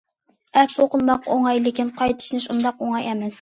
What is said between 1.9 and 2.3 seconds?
قايتا